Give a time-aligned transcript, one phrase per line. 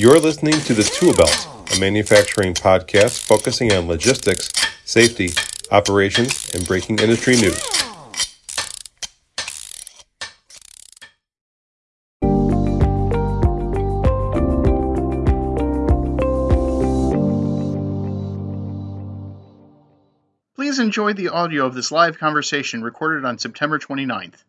[0.00, 1.46] You're listening to The Tool Belt,
[1.76, 4.48] a manufacturing podcast focusing on logistics,
[4.86, 5.28] safety,
[5.70, 7.60] operations, and breaking industry news.
[20.56, 24.44] Please enjoy the audio of this live conversation recorded on September 29th.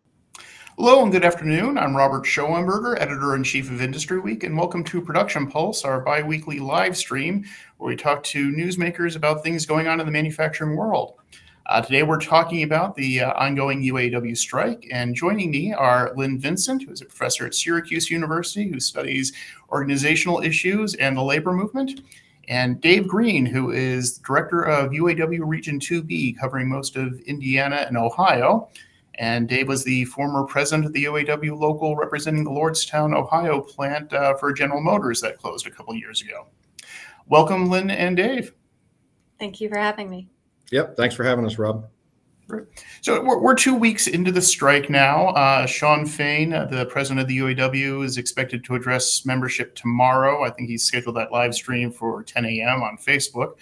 [0.84, 1.78] Hello and good afternoon.
[1.78, 6.24] I'm Robert Schoenberger, editor in chief of IndustryWeek, and welcome to Production Pulse, our bi
[6.24, 7.46] weekly live stream
[7.78, 11.20] where we talk to newsmakers about things going on in the manufacturing world.
[11.68, 16.40] Uh, today we're talking about the uh, ongoing UAW strike, and joining me are Lynne
[16.40, 19.34] Vincent, who is a professor at Syracuse University who studies
[19.70, 22.02] organizational issues and the labor movement,
[22.48, 27.98] and Dave Green, who is director of UAW Region 2B, covering most of Indiana and
[27.98, 28.68] Ohio.
[29.16, 34.14] And Dave was the former president of the UAW local representing the Lordstown, Ohio plant
[34.14, 36.48] uh, for General Motors that closed a couple years ago.
[37.28, 38.54] Welcome, Lynne and Dave.
[39.40, 40.30] Thank you for having me.
[40.72, 40.96] Yep.
[40.96, 41.88] Thanks for having us, Rob.
[43.02, 45.28] So we're, we're two weeks into the strike now.
[45.30, 50.44] Uh, Shawn Fain, uh, the president of the UAW, is expected to address membership tomorrow.
[50.44, 52.84] I think he's scheduled that live stream for 10 a.m.
[52.84, 53.54] on Facebook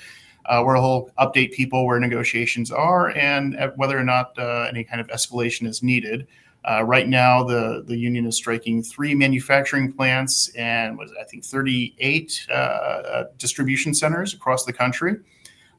[0.50, 5.08] uh, he'll update people where negotiations are and whether or not uh, any kind of
[5.08, 6.28] escalation is needed.
[6.70, 12.48] Uh, right now, the, union is striking three manufacturing plants and was I think 38
[12.50, 15.18] uh, uh, distribution centers across the country.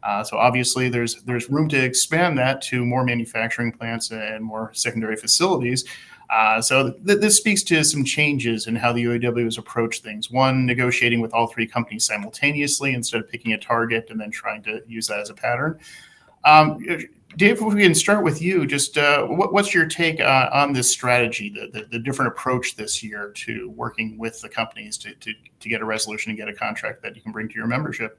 [0.03, 4.71] Uh, so obviously, there's there's room to expand that to more manufacturing plants and more
[4.73, 5.85] secondary facilities.
[6.31, 10.31] Uh, so th- this speaks to some changes in how the UAW has approached things.
[10.31, 14.63] One, negotiating with all three companies simultaneously instead of picking a target and then trying
[14.63, 15.81] to use that as a pattern.
[16.45, 16.79] Um,
[17.37, 20.73] Dave, if we can start with you, just uh, what, what's your take uh, on
[20.73, 25.15] this strategy, the, the, the, different approach this year to working with the companies to,
[25.15, 27.69] to, to get a resolution and get a contract that you can bring to your
[27.69, 28.19] membership?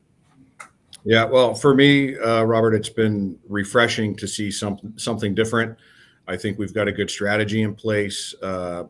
[1.03, 5.77] Yeah, well, for me, uh, Robert, it's been refreshing to see something something different.
[6.31, 8.83] I think we've got a good strategy in place, uh,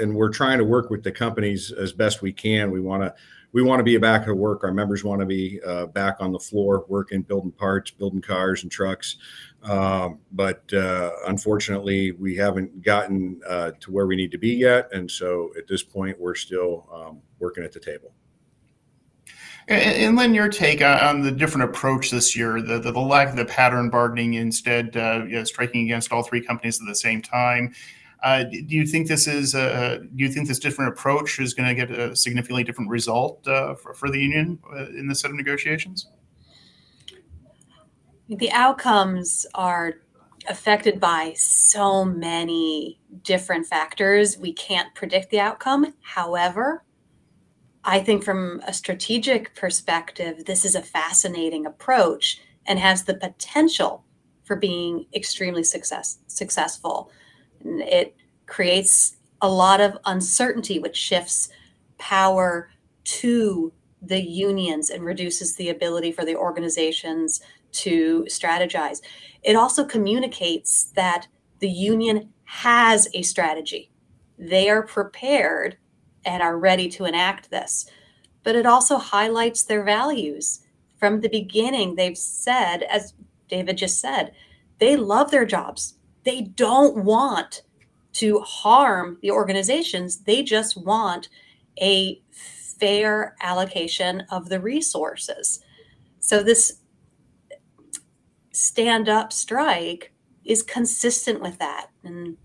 [0.00, 2.72] and we're trying to work with the companies as best we can.
[2.72, 3.14] We want to
[3.52, 4.64] we want to be back at work.
[4.64, 8.62] Our members want to be uh, back on the floor, working, building parts, building cars
[8.62, 9.16] and trucks.
[9.62, 14.88] Um, but uh, unfortunately, we haven't gotten uh, to where we need to be yet,
[14.92, 18.12] and so at this point, we're still um, working at the table.
[19.70, 23.36] And, Lynne, your take on the different approach this year, the, the, the lack of
[23.36, 27.22] the pattern bargaining, instead uh, you know, striking against all three companies at the same
[27.22, 27.72] time.
[28.24, 31.68] Uh, do you think this is a, do you think this different approach is going
[31.68, 35.30] to get a significantly different result uh, for, for the union uh, in this set
[35.30, 36.08] of negotiations?
[38.28, 40.00] The outcomes are
[40.48, 44.36] affected by so many different factors.
[44.36, 45.94] We can't predict the outcome.
[46.02, 46.82] However,
[47.84, 54.04] I think from a strategic perspective, this is a fascinating approach and has the potential
[54.44, 57.10] for being extremely success successful.
[57.64, 61.48] It creates a lot of uncertainty, which shifts
[61.98, 62.70] power
[63.04, 67.40] to the unions and reduces the ability for the organizations
[67.72, 69.00] to strategize.
[69.42, 71.28] It also communicates that
[71.60, 73.90] the union has a strategy.
[74.38, 75.76] They are prepared
[76.24, 77.86] and are ready to enact this.
[78.42, 80.60] But it also highlights their values.
[80.98, 83.14] From the beginning, they've said, as
[83.48, 84.32] David just said,
[84.78, 85.94] they love their jobs.
[86.24, 87.62] They don't want
[88.14, 90.18] to harm the organizations.
[90.18, 91.28] They just want
[91.80, 95.60] a fair allocation of the resources.
[96.18, 96.80] So this
[98.52, 100.12] stand up strike
[100.44, 101.88] is consistent with that.
[102.04, 102.36] And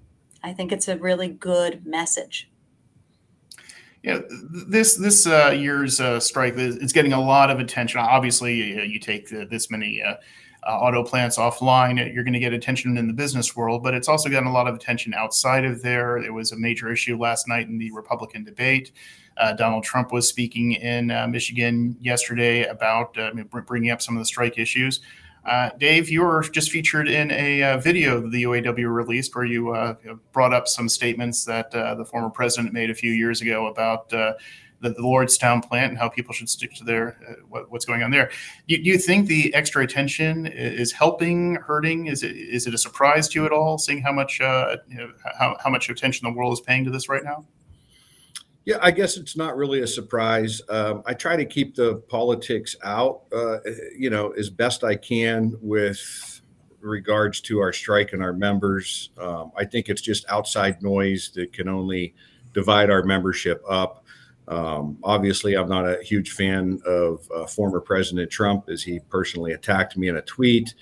[0.44, 2.50] I think it's a really good message.
[4.06, 8.00] Yeah, this this uh, year's uh, strike is getting a lot of attention.
[8.00, 10.14] Obviously, you, you take this many uh,
[10.62, 14.08] uh, auto plants offline, you're going to get attention in the business world, but it's
[14.08, 16.18] also gotten a lot of attention outside of there.
[16.18, 18.92] It was a major issue last night in the Republican debate.
[19.38, 23.18] Uh, Donald Trump was speaking in uh, Michigan yesterday about
[23.66, 25.01] bringing up some of the strike issues.
[25.45, 29.45] Uh, Dave, you were just featured in a uh, video that the UAW released where
[29.45, 29.94] you uh,
[30.31, 34.12] brought up some statements that uh, the former president made a few years ago about
[34.12, 34.33] uh,
[34.81, 38.01] the, the, Lordstown plant and how people should stick to their uh, what, what's going
[38.01, 38.31] on there.
[38.68, 42.07] Do, do, you think the extra attention is helping, hurting?
[42.07, 45.12] Is it is it a surprise to you at all, seeing how much you know,
[45.38, 47.45] how, how much attention the world is paying to this right now?
[48.65, 50.59] Yeah, I guess it's not really a surprise.
[50.69, 53.59] Um, I try to keep the politics out, uh,
[53.95, 56.41] you know, as best I can with
[56.81, 59.12] regards to our strike and our members.
[59.19, 62.15] Um, I think it's just outside noise that can only
[62.53, 64.03] divide our membership up.
[64.47, 69.53] Um, obviously, I'm not a huge fan of uh, former President Trump as he personally
[69.53, 70.73] attacked me in a tweet.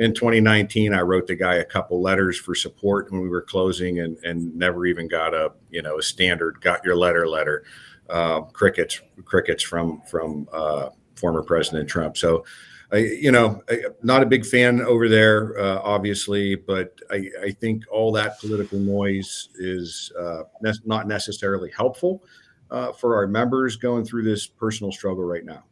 [0.00, 4.00] In 2019, I wrote the guy a couple letters for support when we were closing,
[4.00, 7.64] and and never even got a you know a standard got your letter letter.
[8.08, 12.16] Uh, crickets crickets from from uh, former President Trump.
[12.16, 12.44] So.
[12.92, 17.50] I, you know, I, not a big fan over there, uh, obviously, but I, I,
[17.52, 22.24] think all that political noise is uh, ne- not necessarily helpful
[22.68, 25.62] uh, for our members going through this personal struggle right now?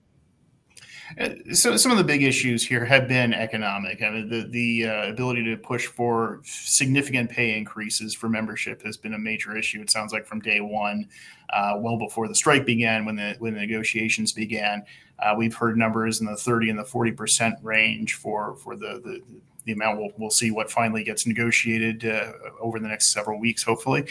[1.18, 4.02] Uh, so some of the big issues here have been economic.
[4.02, 8.96] I mean, the the uh, ability to push for significant pay increases for membership has
[8.96, 9.80] been a major issue.
[9.80, 11.08] It sounds like from day one,
[11.50, 14.84] uh, well before the strike began, when the when the negotiations began,
[15.18, 19.00] uh, we've heard numbers in the 30 and the 40 percent range for for the
[19.02, 19.22] the,
[19.64, 19.98] the amount.
[19.98, 24.06] We'll we'll see what finally gets negotiated uh, over the next several weeks, hopefully.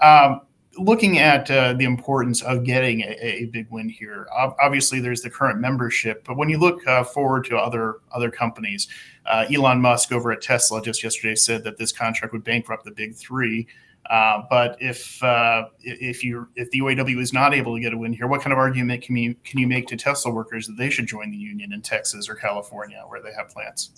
[0.00, 0.40] Um,
[0.78, 5.30] looking at uh, the importance of getting a, a, big win here, obviously there's the
[5.30, 8.88] current membership, but when you look uh, forward to other other companies,
[9.26, 12.90] uh, Elon Musk over at Tesla just yesterday said that this contract would bankrupt the
[12.90, 13.66] big three.
[14.10, 17.96] Uh, but if uh, if you if the UAW is not able to get a
[17.96, 20.76] win here, what kind of argument can you can you make to Tesla workers that
[20.76, 23.92] they should join the union in Texas or California where they have plants?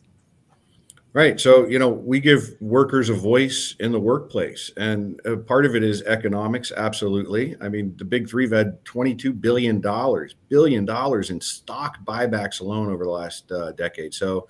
[1.14, 1.38] Right.
[1.38, 5.84] So, you know, we give workers a voice in the workplace, and part of it
[5.84, 6.72] is economics.
[6.76, 7.54] Absolutely.
[7.60, 9.80] I mean, the big three have had $22 billion,
[10.48, 14.12] billion dollars in stock buybacks alone over the last uh, decade.
[14.12, 14.48] So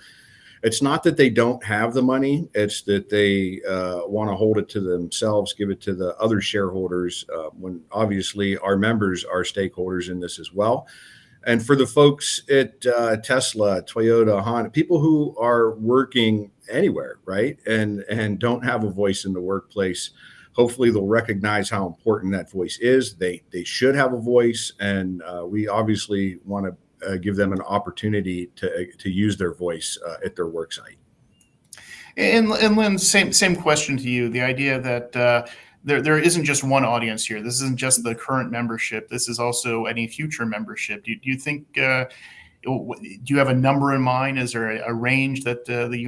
[0.62, 4.56] it's not that they don't have the money, it's that they uh, want to hold
[4.56, 9.42] it to themselves, give it to the other shareholders, uh, when obviously our members are
[9.42, 10.88] stakeholders in this as well
[11.46, 17.58] and for the folks at uh, Tesla, Toyota, Honda, people who are working anywhere, right?
[17.66, 20.10] And and don't have a voice in the workplace.
[20.52, 23.14] Hopefully, they'll recognize how important that voice is.
[23.16, 27.52] They they should have a voice, and uh, we obviously want to uh, give them
[27.52, 30.98] an opportunity to to use their voice uh, at their work site.
[32.16, 34.28] And, and Lynne, same same question to you.
[34.28, 35.46] The idea that uh,
[35.82, 37.42] there there isn't just one audience here.
[37.42, 39.08] This isn't just the current membership.
[39.08, 41.04] This is also any future membership.
[41.04, 42.06] Do, do you think uh,
[42.64, 44.38] do you have a number in mind?
[44.38, 46.04] Is there a, range that uh, the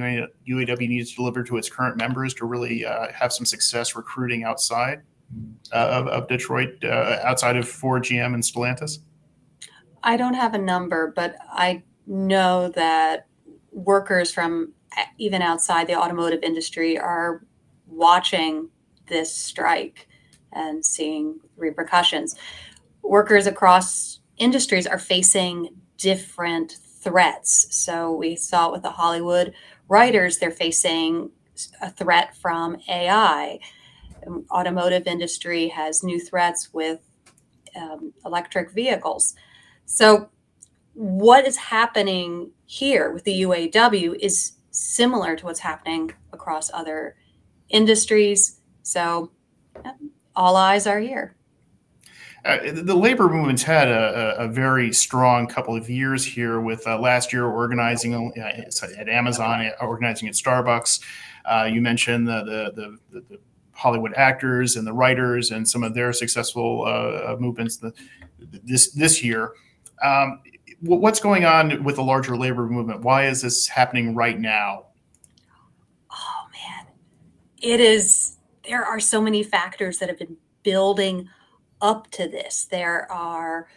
[0.47, 4.43] UAW needs to deliver to its current members to really uh, have some success recruiting
[4.43, 5.01] outside
[5.71, 8.99] uh, of, of, Detroit, uh, outside of Ford, GM, and Stellantis?
[10.03, 13.27] I don't have a number, but I know that
[13.71, 14.73] workers from
[15.17, 17.43] even outside the automotive industry are
[17.85, 18.69] watching
[19.07, 20.07] this strike
[20.53, 22.35] and seeing repercussions.
[23.03, 27.67] Workers across industries are facing different threats.
[27.75, 29.53] So we saw it with the Hollywood
[29.87, 31.31] writers, they're facing
[31.81, 33.59] a threat from AI.
[34.25, 36.99] Um, automotive industry has new threats with
[37.75, 39.35] um, electric vehicles.
[39.85, 40.29] So
[40.93, 47.15] what is happening here with the UAW is similar to what's happening across other
[47.69, 48.59] industries.
[48.83, 49.31] So
[50.35, 51.36] all eyes are here.
[52.47, 56.97] Uh, the labor movement's had a, a, very strong couple of years here with uh,
[56.97, 58.41] last year organizing uh,
[58.97, 61.01] at Amazon, organizing at Starbucks.
[61.43, 63.39] Uh, you mentioned the, the, the, the,
[63.73, 67.79] Hollywood actors and the writers and some of their successful uh, movements
[68.63, 69.51] this, this year.
[70.01, 70.39] Um,
[70.79, 73.01] what's going on with the larger labor movement?
[73.01, 74.85] Why is this happening right now?
[76.11, 76.87] Oh, man.
[77.61, 78.37] It is,
[78.67, 81.29] there are so many factors that have been building
[81.81, 82.65] up to this.
[82.65, 83.67] There are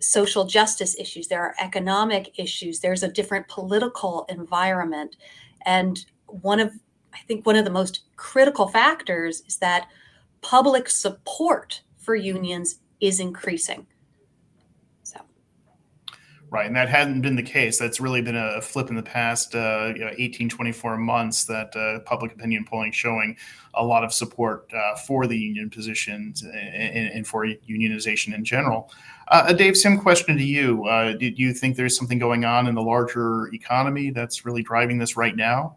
[0.00, 5.16] social justice issues, there are economic issues, there's a different political environment.
[5.64, 6.72] And one of,
[7.14, 9.86] I think, one of the most critical factors is that
[10.40, 13.86] public support for unions is increasing.
[16.52, 17.78] Right, and that hadn't been the case.
[17.78, 21.74] That's really been a flip in the past uh, you know, 18, 24 months that
[21.74, 23.38] uh, public opinion polling showing
[23.72, 28.92] a lot of support uh, for the union positions and, and, for unionization in general.
[29.28, 30.84] Uh, Dave, same question to you.
[30.84, 34.98] Uh, do you think there's something going on in the larger economy that's really driving
[34.98, 35.76] this right now?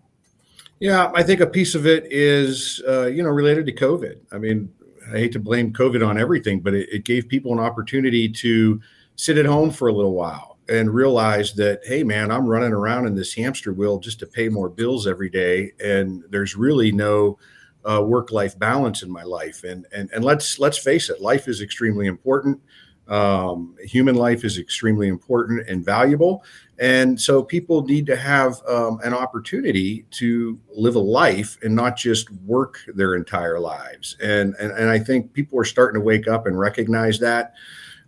[0.82, 4.18] Yeah, I think a piece of it is, uh, you know, related to COVID.
[4.34, 4.74] I mean,
[5.08, 8.82] I hate to blame COVID on everything, but it, it gave people an opportunity to
[9.16, 13.06] sit at home for a little while and realized that hey man i'm running around
[13.06, 17.38] in this hamster wheel just to pay more bills every day and there's really no
[17.86, 19.64] uh, work life balance in my life.
[19.64, 22.60] And and and let's let's face it life is extremely important.
[23.08, 26.44] Um, human life is extremely important and valuable.
[26.80, 31.98] And so people need to have um, an opportunity to live a life and not
[31.98, 34.18] just work their entire lives.
[34.22, 37.54] And, and and i think people are starting to wake up and recognize that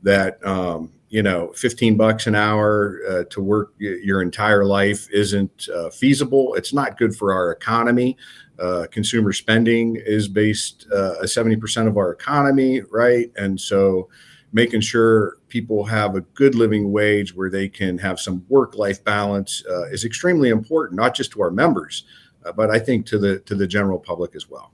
[0.01, 5.69] that um, you know 15 bucks an hour uh, to work your entire life isn't
[5.73, 6.53] uh, feasible.
[6.55, 8.17] It's not good for our economy.
[8.59, 13.31] Uh, consumer spending is based uh, 70% of our economy right?
[13.37, 14.09] And so
[14.53, 19.03] making sure people have a good living wage where they can have some work life
[19.03, 22.05] balance uh, is extremely important not just to our members
[22.45, 24.71] uh, but i think to the to the general public as well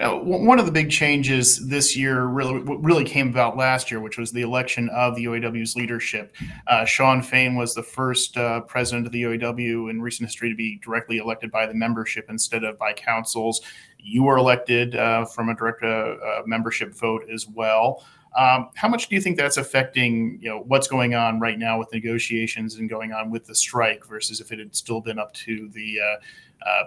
[0.00, 4.16] now, one of the big changes this year really really came about last year, which
[4.16, 6.34] was the election of the UAW's leadership.
[6.68, 10.54] Uh, Shawn Fain was the first uh, president of the UAW in recent history to
[10.54, 13.60] be directly elected by the membership instead of by councils.
[13.98, 18.02] You were elected uh, from a direct uh, uh, membership vote as well.
[18.38, 21.78] Um, how much do you think that's affecting you know what's going on right now
[21.78, 25.34] with negotiations and going on with the strike versus if it had still been up
[25.34, 26.84] to the uh,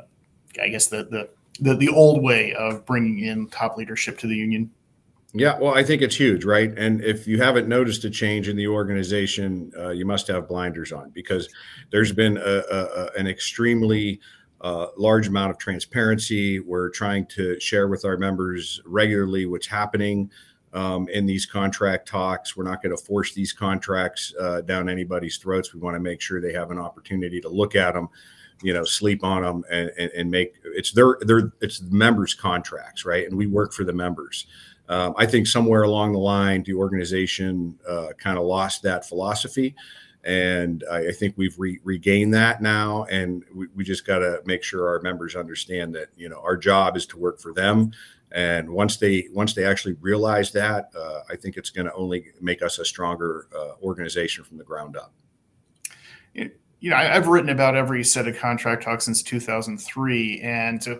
[0.60, 1.30] I guess the the
[1.60, 4.72] the, the old way of bringing in top leadership to the union?
[5.36, 6.72] Yeah, well, I think it's huge, right?
[6.78, 10.92] And if you haven't noticed a change in the organization, uh, you must have blinders
[10.92, 11.50] on because
[11.92, 14.20] there's been a, a, an extremely
[14.62, 16.60] uh, large amount of transparency.
[16.60, 20.30] We're trying to share with our members regularly what's happening
[20.72, 22.56] um, in these contract talks.
[22.56, 25.74] We're not going to force these contracts uh, down anybody's throats.
[25.74, 28.10] We want to make sure they have an opportunity to look at them
[28.64, 33.06] you know sleep on them and, and, and make it's their their it's members contracts
[33.06, 33.28] right?
[33.28, 34.48] And we work for the members.
[34.90, 39.76] Um, i think somewhere along the line the organization uh, kind of lost that philosophy.
[40.26, 43.04] And I, I think we've re- regained that now.
[43.06, 46.58] And we, we just got to make sure our members understand that you know our
[46.58, 47.92] job is to work for them.
[48.32, 52.32] And once they once they actually realize that uh, i think it's going to only
[52.42, 55.14] make us a stronger uh, organization from the ground up
[56.84, 60.42] you know, I, have written about every set of contract talks since 2003.
[60.42, 61.00] And so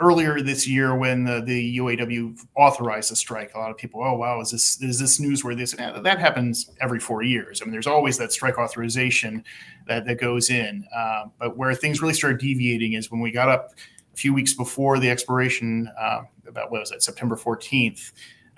[0.00, 4.14] earlier this year, when the, the UAW authorized a strike, a lot of people, oh,
[4.14, 6.02] wow, is this, is this newsworthy?
[6.02, 7.62] That happens every four years.
[7.62, 9.44] I mean, there's always that strike authorization
[9.86, 10.84] that, that goes in.
[10.92, 13.74] Uh, but where things really started deviating is when we got up
[14.12, 18.10] a few weeks before the expiration, uh, about what was that, September 14th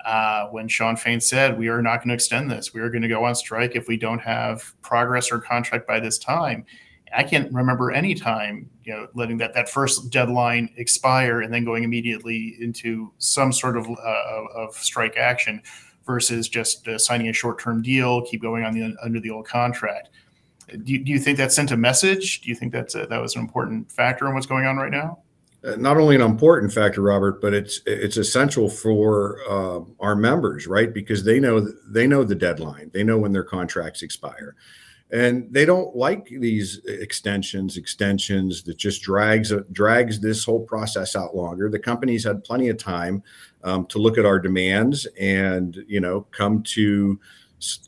[0.05, 2.73] uh, when Shawn Fain said, We are not going to extend this.
[2.73, 5.99] We are going to go on strike if we don't have progress or contract by
[5.99, 6.65] this time.
[7.15, 11.65] I can't remember any time, you know, letting that, that first deadline expire and then
[11.65, 15.61] going immediately into some sort of, uh, of strike action
[16.05, 20.09] versus just uh, signing a short-term deal, keep going on the under the old contract.
[20.67, 22.41] Do you, do you think that sent a message?
[22.41, 24.91] Do you think that's a, that was an important factor in what's going on right
[24.91, 25.19] now?
[25.61, 30.67] Uh, not only an important factor, Robert, but it's it's essential for uh, our members,
[30.67, 30.93] right?
[30.93, 34.55] Because they know they know the deadline, they know when their contracts expire,
[35.11, 41.35] and they don't like these extensions, extensions that just drags drags this whole process out
[41.35, 41.69] longer.
[41.69, 43.21] The companies had plenty of time
[43.65, 47.19] um, to look at our demands and you know come to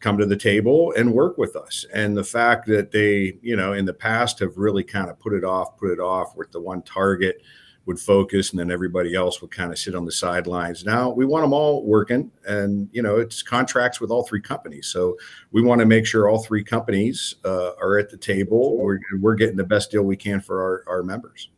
[0.02, 1.86] come to the table and work with us.
[1.94, 5.34] And the fact that they, you know, in the past have really kind of put
[5.34, 7.42] it off, put it off with the one target
[7.86, 10.86] would focus and then everybody else would kind of sit on the sidelines.
[10.86, 14.88] Now we want them all working and, you know, it's contracts with all three companies.
[14.88, 15.18] So
[15.52, 18.78] we want to make sure all three companies uh, are at the table.
[18.78, 21.50] We're, we're getting the best deal we can for our, our members.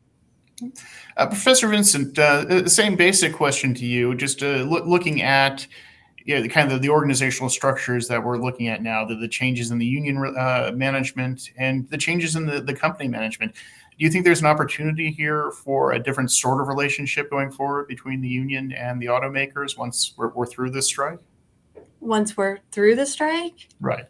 [1.17, 5.67] Uh, Professor Vincent, uh, same basic question to you, just uh, lo- looking at
[6.25, 9.71] yeah, the kind of the organizational structures that we're looking at now, the, the changes
[9.71, 13.53] in the union uh, management and the changes in the, the company management.
[13.53, 17.87] Do you think there's an opportunity here for a different sort of relationship going forward
[17.87, 21.19] between the union and the automakers once we're, we're through this strike?
[21.99, 23.67] Once we're through the strike?
[23.79, 24.05] Right.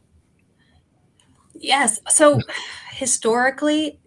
[1.56, 2.00] Yes.
[2.10, 2.40] So
[2.92, 4.00] historically,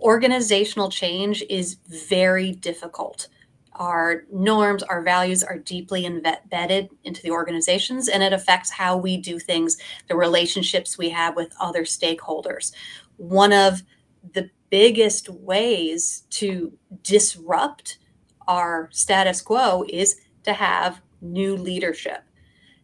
[0.00, 3.28] organizational change is very difficult
[3.76, 9.16] our norms, our values are deeply embedded into the organizations, and it affects how we
[9.16, 9.76] do things,
[10.08, 12.72] the relationships we have with other stakeholders.
[13.16, 13.82] One of
[14.34, 17.98] the biggest ways to disrupt
[18.48, 22.22] our status quo is to have new leadership.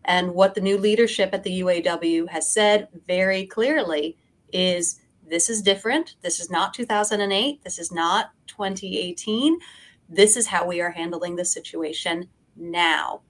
[0.05, 4.17] And what the new leadership at the UAW has said very clearly
[4.53, 6.17] is this is different.
[6.23, 7.63] This is not 2008.
[7.63, 9.59] This is not 2018
[10.09, 13.21] this is how we are handling the situation now.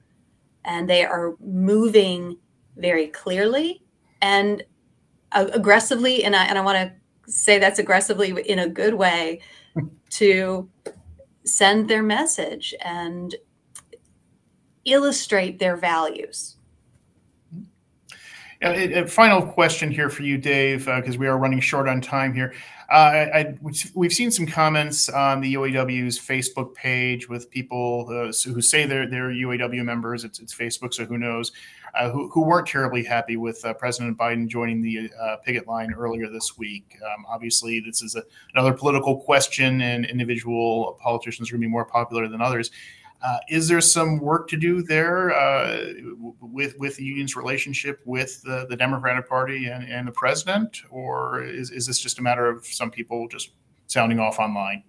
[0.65, 2.37] And they are moving
[2.77, 3.83] very clearly
[4.21, 4.63] and
[5.33, 6.25] aggressively.
[6.25, 9.41] And I, and I want to say that's aggressively in a good way
[10.11, 10.69] to
[11.45, 13.35] send their message and
[14.85, 16.57] illustrate their values.
[18.63, 22.01] A, a final question here for you, Dave, uh, because we are running short on
[22.01, 22.55] time here.
[22.91, 23.55] Uh, I,
[23.95, 29.07] we've seen some comments on the UAW's Facebook page with people uh, who say they're,
[29.07, 30.25] they're UAW members.
[30.25, 31.53] It's, it's Facebook, so who knows,
[31.95, 35.11] uh, who, who weren't terribly happy with President Biden joining the
[35.45, 36.97] picket line earlier this week.
[37.05, 38.23] Um, obviously, this is a,
[38.55, 42.71] another political question, and individual politicians are going to be more popular than others.
[43.21, 45.93] Uh, is there some work to do there uh,
[46.41, 51.43] with with the union's relationship with the, the Democratic Party and, and the president, or
[51.43, 53.51] is, is this just a matter of some people just
[53.89, 54.85] sounding off online?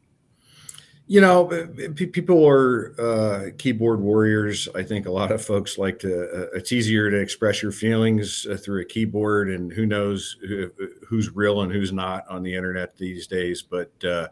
[1.08, 1.46] You know,
[1.96, 4.70] people are uh, keyboard warriors.
[4.76, 6.22] I think a lot of folks like to.
[6.22, 10.70] Uh, it's easier to express your feelings uh, through a keyboard, and who knows who,
[11.08, 13.64] who's real and who's not on the internet these days.
[13.64, 14.28] But uh,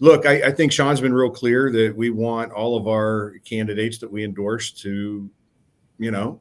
[0.00, 3.98] look, I, I, think Shawn's been real clear that we want all of our candidates
[3.98, 5.30] that we endorse to,
[5.98, 6.40] you know,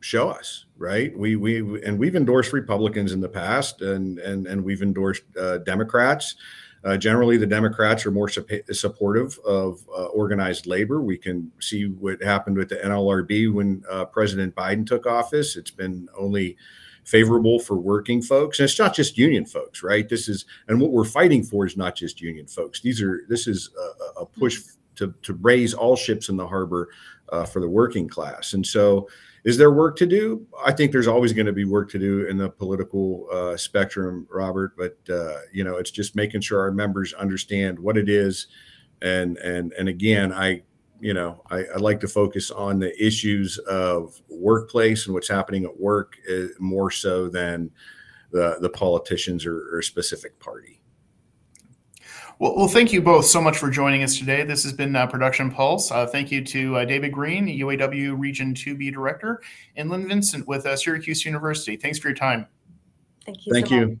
[0.00, 1.16] show us right.
[1.16, 5.58] We we and we've endorsed Republicans in the past, and and and we've endorsed uh,
[5.58, 6.36] Democrats.
[6.84, 11.00] Uh, generally, the Democrats are more su supportive of uh, organized labor.
[11.00, 15.56] We can see what happened with the NLRB when uh, President Biden took office.
[15.56, 16.56] It's been only
[17.04, 18.58] favorable for working folks.
[18.58, 20.08] And it's not just union folks, right?
[20.08, 22.80] This is, and what we're fighting for is not just union folks.
[22.80, 23.70] These are, this is
[24.16, 24.62] a, a push
[24.96, 26.90] to, to raise all ships in the harbor
[27.30, 28.52] uh, for the working class.
[28.52, 29.08] And so,
[29.44, 30.46] is there work to do?
[30.64, 34.26] I think there's always going to be work to do in the political uh, spectrum,
[34.30, 34.76] Robert.
[34.76, 38.46] But uh, you know, it's just making sure our members understand what it is,
[39.00, 40.62] and and and again, I
[41.02, 45.64] you know, I, I, like to focus on the issues of workplace and what's happening
[45.64, 47.72] at work uh, more so than
[48.30, 50.80] the, the politicians or, or a specific party.
[52.38, 54.44] Well, well, thank you both so much for joining us today.
[54.44, 55.90] This has been uh, Production Pulse.
[55.90, 59.42] Uh, thank you to uh, David Green, UAW Region 2B Director,
[59.74, 61.76] and Lynne Vincent with uh, Syracuse University.
[61.76, 62.46] Thanks for your time.
[63.26, 63.52] Thank you.
[63.52, 63.86] Thank so you.
[63.88, 63.98] Much.